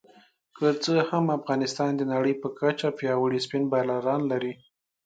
که 0.57 0.67
څه 0.83 0.93
هم 1.09 1.25
افغانستان 1.37 1.89
د 1.95 2.01
نړۍ 2.13 2.33
په 2.41 2.47
کچه 2.59 2.87
پياوړي 2.97 3.39
سپېن 3.45 3.63
بالران 3.71 4.21
لري 4.31 4.53